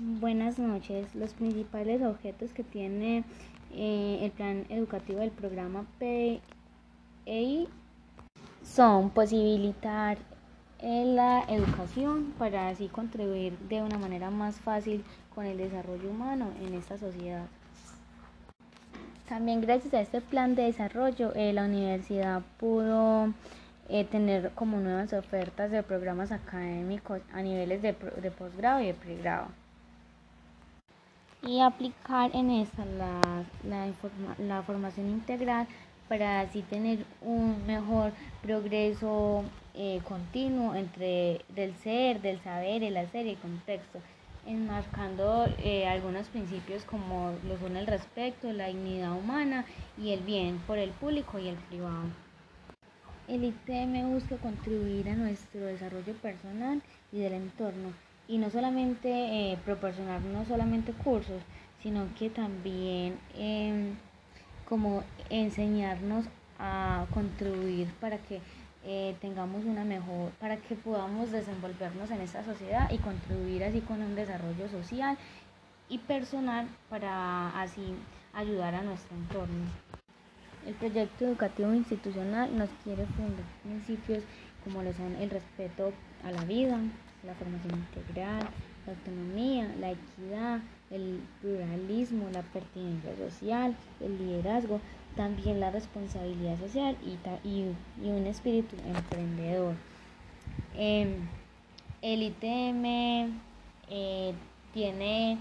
Buenas 0.00 0.60
noches. 0.60 1.12
Los 1.16 1.32
principales 1.32 2.02
objetos 2.02 2.52
que 2.52 2.62
tiene 2.62 3.24
eh, 3.74 4.20
el 4.22 4.30
plan 4.30 4.64
educativo 4.68 5.18
del 5.18 5.32
programa 5.32 5.86
PEI 5.98 7.66
son 8.62 9.10
posibilitar 9.10 10.18
eh, 10.78 11.02
la 11.04 11.42
educación 11.48 12.32
para 12.38 12.68
así 12.68 12.86
contribuir 12.86 13.58
de 13.68 13.82
una 13.82 13.98
manera 13.98 14.30
más 14.30 14.60
fácil 14.60 15.02
con 15.34 15.46
el 15.46 15.58
desarrollo 15.58 16.10
humano 16.10 16.52
en 16.64 16.74
esta 16.74 16.96
sociedad. 16.96 17.46
También 19.28 19.60
gracias 19.60 19.94
a 19.94 20.00
este 20.00 20.20
plan 20.20 20.54
de 20.54 20.62
desarrollo 20.62 21.32
eh, 21.34 21.52
la 21.52 21.64
universidad 21.64 22.42
pudo 22.60 23.34
tener 24.12 24.52
como 24.54 24.78
nuevas 24.78 25.12
ofertas 25.12 25.72
de 25.72 25.82
programas 25.82 26.30
académicos 26.30 27.20
a 27.32 27.42
niveles 27.42 27.82
de, 27.82 27.96
de 28.22 28.30
posgrado 28.30 28.80
y 28.80 28.86
de 28.86 28.94
pregrado 28.94 29.48
y 31.42 31.60
aplicar 31.60 32.30
en 32.34 32.50
esta 32.50 32.84
la, 32.84 33.44
la, 33.64 33.86
la 34.38 34.62
formación 34.62 35.08
integral 35.08 35.66
para 36.08 36.40
así 36.40 36.62
tener 36.62 37.04
un 37.20 37.66
mejor 37.66 38.12
progreso 38.42 39.44
eh, 39.74 40.00
continuo 40.08 40.74
entre 40.74 41.42
del 41.54 41.74
ser, 41.76 42.20
del 42.20 42.40
saber, 42.40 42.82
el 42.82 42.96
hacer 42.96 43.26
y 43.26 43.30
el 43.30 43.38
contexto, 43.38 44.00
enmarcando 44.46 45.46
eh, 45.58 45.86
algunos 45.86 46.26
principios 46.28 46.82
como 46.84 47.32
lo 47.46 47.58
son 47.58 47.76
el 47.76 47.86
respeto, 47.86 48.52
la 48.52 48.68
dignidad 48.68 49.12
humana 49.12 49.64
y 49.96 50.12
el 50.12 50.20
bien 50.20 50.58
por 50.66 50.78
el 50.78 50.90
público 50.90 51.38
y 51.38 51.48
el 51.48 51.56
privado. 51.56 52.08
El 53.28 53.44
ITM 53.44 54.10
busca 54.10 54.38
contribuir 54.38 55.10
a 55.10 55.14
nuestro 55.14 55.60
desarrollo 55.60 56.14
personal 56.14 56.80
y 57.12 57.18
del 57.18 57.34
entorno 57.34 57.92
y 58.28 58.36
no 58.36 58.50
solamente 58.50 59.08
eh, 59.10 59.58
proporcionar 59.64 60.20
no 60.20 60.44
solamente 60.44 60.92
cursos, 60.92 61.42
sino 61.82 62.06
que 62.18 62.28
también 62.28 63.18
em, 63.34 63.96
como 64.68 65.02
enseñarnos 65.30 66.26
a 66.58 67.06
contribuir 67.14 67.88
para 68.00 68.18
que 68.18 68.40
eh, 68.84 69.16
tengamos 69.20 69.64
una 69.64 69.84
mejor, 69.84 70.30
para 70.40 70.58
que 70.58 70.74
podamos 70.74 71.32
desenvolvernos 71.32 72.10
en 72.10 72.20
esta 72.20 72.44
sociedad 72.44 72.90
y 72.90 72.98
contribuir 72.98 73.64
así 73.64 73.80
con 73.80 74.02
un 74.02 74.14
desarrollo 74.14 74.68
social 74.68 75.16
y 75.88 75.98
personal 75.98 76.68
para 76.90 77.60
así 77.60 77.94
ayudar 78.34 78.74
a 78.74 78.82
nuestro 78.82 79.16
entorno. 79.16 79.66
El 80.66 80.74
proyecto 80.74 81.24
educativo 81.24 81.72
institucional 81.72 82.56
nos 82.56 82.68
quiere 82.84 83.06
fundar 83.06 83.44
principios 83.62 84.22
como 84.64 84.82
lo 84.82 84.92
son 84.92 85.16
el 85.16 85.30
respeto 85.30 85.92
a 86.24 86.30
la 86.30 86.44
vida, 86.44 86.78
la 87.24 87.34
formación 87.34 87.74
integral, 87.74 88.46
la 88.86 88.92
autonomía, 88.92 89.74
la 89.80 89.90
equidad, 89.92 90.60
el 90.90 91.20
pluralismo, 91.40 92.28
la 92.32 92.42
pertinencia 92.42 93.16
social, 93.16 93.76
el 94.00 94.18
liderazgo, 94.18 94.80
también 95.16 95.60
la 95.60 95.70
responsabilidad 95.70 96.58
social 96.58 96.96
y, 97.04 98.06
un 98.06 98.26
espíritu 98.26 98.76
emprendedor. 98.86 99.74
Em, 100.76 101.16
el 102.02 102.22
ITM 102.22 103.32
eh, 103.90 104.32
tiene, 104.72 105.38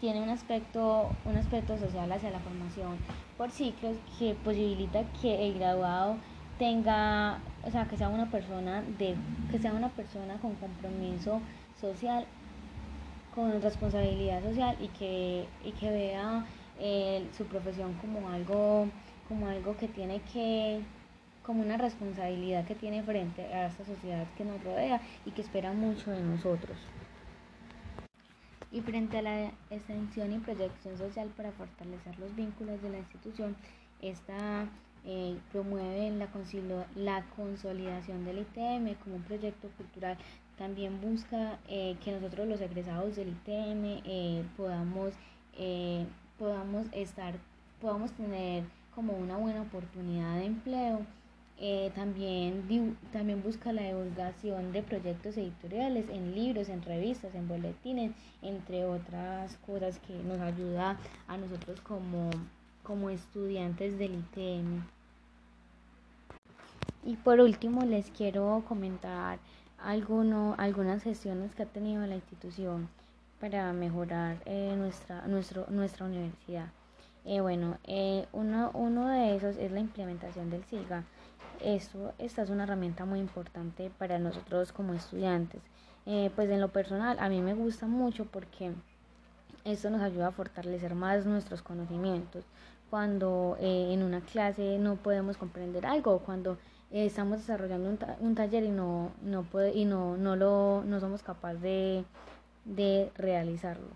tiene 0.00 0.22
un, 0.22 0.28
aspecto, 0.28 1.10
un 1.24 1.36
aspecto 1.36 1.78
social 1.78 2.12
hacia 2.12 2.30
la 2.30 2.40
formación 2.40 2.98
por 3.38 3.50
ciclos 3.50 3.96
que 4.18 4.34
posibilita 4.34 5.04
que 5.20 5.46
el 5.46 5.58
graduado 5.58 6.16
tenga, 6.58 7.38
o 7.66 7.70
sea, 7.70 7.86
que 7.86 7.96
sea 7.96 8.08
una 8.08 8.30
persona 8.30 8.82
de, 8.98 9.16
que 9.50 9.58
sea 9.58 9.72
una 9.72 9.88
persona 9.88 10.36
con 10.38 10.54
compromiso 10.54 11.40
social, 11.80 12.24
con 13.34 13.60
responsabilidad 13.60 14.42
social 14.42 14.76
y 14.80 14.88
que, 14.88 15.46
y 15.64 15.72
que 15.72 15.90
vea 15.90 16.46
eh, 16.78 17.26
su 17.36 17.44
profesión 17.46 17.94
como 17.94 18.28
algo, 18.28 18.86
como 19.28 19.48
algo 19.48 19.76
que 19.76 19.88
tiene 19.88 20.20
que, 20.32 20.80
como 21.42 21.62
una 21.62 21.76
responsabilidad 21.76 22.64
que 22.64 22.76
tiene 22.76 23.02
frente 23.02 23.42
a 23.52 23.66
esta 23.66 23.84
sociedad 23.84 24.26
que 24.38 24.44
nos 24.44 24.62
rodea 24.62 25.00
y 25.24 25.32
que 25.32 25.42
espera 25.42 25.72
mucho 25.72 26.12
de 26.12 26.22
nosotros. 26.22 26.76
Y 28.70 28.80
frente 28.80 29.18
a 29.18 29.22
la 29.22 29.52
extensión 29.70 30.32
y 30.32 30.38
proyección 30.38 30.98
social 30.98 31.28
para 31.36 31.50
fortalecer 31.52 32.18
los 32.18 32.34
vínculos 32.36 32.80
de 32.82 32.90
la 32.90 32.98
institución, 32.98 33.56
esta 34.02 34.66
eh, 35.08 35.38
promueve 35.52 36.10
la, 36.10 36.28
la 36.96 37.24
consolidación 37.36 38.24
del 38.24 38.40
ITM 38.40 38.94
como 39.04 39.14
un 39.16 39.22
proyecto 39.22 39.68
cultural. 39.76 40.18
También 40.58 41.00
busca 41.00 41.60
eh, 41.68 41.96
que 42.04 42.10
nosotros 42.10 42.48
los 42.48 42.60
egresados 42.60 43.14
del 43.14 43.28
ITM 43.28 44.02
eh, 44.04 44.44
podamos, 44.56 45.14
podamos 46.38 46.88
estar, 46.90 47.34
podamos 47.80 48.10
tener 48.12 48.64
como 48.96 49.12
una 49.12 49.36
buena 49.36 49.62
oportunidad 49.62 50.38
de 50.38 50.46
empleo. 50.46 51.06
también, 51.94 52.96
también 53.12 53.42
busca 53.44 53.72
la 53.72 53.82
divulgación 53.82 54.72
de 54.72 54.82
proyectos 54.82 55.36
editoriales 55.36 56.08
en 56.10 56.34
libros, 56.34 56.68
en 56.68 56.82
revistas, 56.82 57.32
en 57.36 57.46
boletines, 57.46 58.10
entre 58.42 58.84
otras 58.84 59.56
cosas 59.64 60.00
que 60.00 60.14
nos 60.24 60.40
ayuda 60.40 60.98
a 61.28 61.36
nosotros 61.36 61.80
como, 61.82 62.30
como 62.82 63.08
estudiantes 63.08 63.98
del 63.98 64.14
ITM. 64.14 64.95
Y 67.06 67.14
por 67.14 67.38
último 67.38 67.84
les 67.84 68.10
quiero 68.10 68.64
comentar 68.66 69.38
alguno, 69.78 70.56
algunas 70.58 71.04
gestiones 71.04 71.54
que 71.54 71.62
ha 71.62 71.66
tenido 71.66 72.04
la 72.04 72.16
institución 72.16 72.88
para 73.38 73.72
mejorar 73.72 74.38
eh, 74.44 74.74
nuestra, 74.76 75.24
nuestro, 75.28 75.66
nuestra 75.68 76.06
universidad. 76.06 76.66
Eh, 77.24 77.40
bueno, 77.40 77.78
eh, 77.84 78.26
uno, 78.32 78.72
uno 78.74 79.06
de 79.06 79.36
esos 79.36 79.56
es 79.56 79.70
la 79.70 79.78
implementación 79.78 80.50
del 80.50 80.64
SIGA. 80.64 81.04
Esto, 81.60 82.12
esta 82.18 82.42
es 82.42 82.50
una 82.50 82.64
herramienta 82.64 83.04
muy 83.04 83.20
importante 83.20 83.88
para 83.98 84.18
nosotros 84.18 84.72
como 84.72 84.92
estudiantes. 84.92 85.62
pues 86.04 86.50
en 86.50 86.60
lo 86.60 86.68
personal 86.68 87.18
a 87.20 87.28
mí 87.28 87.40
me 87.40 87.54
gusta 87.54 87.86
mucho 87.86 88.24
porque 88.24 88.72
esto 89.64 89.90
nos 89.90 90.02
ayuda 90.02 90.28
a 90.28 90.32
fortalecer 90.32 90.96
más 90.96 91.24
nuestros 91.24 91.62
conocimientos. 91.62 92.44
Cuando 92.90 93.56
en 93.60 94.02
una 94.02 94.20
clase 94.22 94.78
no 94.78 94.96
podemos 94.96 95.36
comprender 95.36 95.86
algo, 95.86 96.20
cuando 96.20 96.56
eh, 96.90 97.06
estamos 97.06 97.38
desarrollando 97.38 97.88
un, 97.90 97.98
un, 98.20 98.34
taller 98.34 98.64
y 98.64 98.70
no, 98.70 99.10
no, 99.22 99.42
puede, 99.42 99.74
y 99.74 99.84
no, 99.84 100.16
no, 100.16 100.36
lo, 100.36 100.84
no 100.84 101.00
somos 101.00 101.22
capaces 101.22 101.60
de, 101.62 102.04
de 102.64 103.10
realizarlo. 103.16 103.88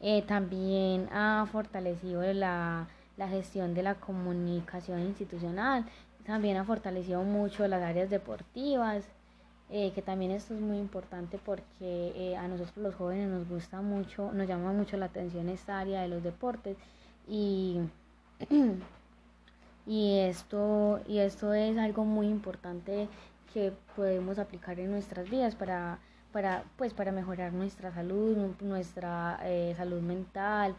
Eh, 0.00 0.22
también 0.22 1.08
ha 1.12 1.46
fortalecido 1.50 2.22
la, 2.32 2.88
la 3.16 3.28
gestión 3.28 3.74
de 3.74 3.82
la 3.82 3.96
comunicación 3.96 5.00
institucional, 5.00 5.86
también 6.24 6.56
ha 6.56 6.64
fortalecido 6.64 7.22
mucho 7.24 7.66
las 7.66 7.82
áreas 7.82 8.10
deportivas, 8.10 9.04
eh, 9.70 9.92
que 9.92 10.02
también 10.02 10.30
esto 10.30 10.54
es 10.54 10.60
muy 10.60 10.78
importante 10.78 11.38
porque 11.44 12.36
a 12.38 12.46
nosotros 12.48 12.76
los 12.76 12.94
jóvenes 12.94 13.28
nos 13.28 13.48
gusta 13.48 13.82
mucho, 13.82 14.32
nos 14.32 14.46
llama 14.46 14.72
mucho 14.72 14.96
la 14.96 15.06
atención 15.06 15.48
esta 15.48 15.80
área 15.80 16.02
de 16.02 16.08
los 16.08 16.22
deportes 16.22 16.76
y 17.26 17.80
y 19.88 20.18
esto, 20.18 21.00
y 21.08 21.18
esto 21.18 21.54
es 21.54 21.78
algo 21.78 22.04
muy 22.04 22.26
importante 22.28 23.08
que 23.54 23.72
podemos 23.96 24.38
aplicar 24.38 24.78
en 24.78 24.90
nuestras 24.90 25.30
vidas 25.30 25.54
para, 25.54 25.98
para, 26.30 26.64
pues, 26.76 26.92
para 26.92 27.10
mejorar 27.10 27.54
nuestra 27.54 27.92
salud, 27.92 28.36
nuestra 28.60 29.40
eh, 29.44 29.74
salud 29.78 30.02
mental 30.02 30.76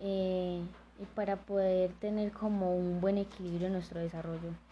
eh, 0.00 0.62
y 0.98 1.04
para 1.14 1.36
poder 1.36 1.92
tener 2.00 2.32
como 2.32 2.74
un 2.74 3.00
buen 3.00 3.18
equilibrio 3.18 3.66
en 3.66 3.74
nuestro 3.74 4.00
desarrollo. 4.00 4.65